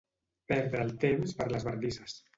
Perdre 0.51 0.81
el 0.85 0.95
temps 1.05 1.37
per 1.43 1.51
les 1.57 1.69
bardisses. 1.69 2.21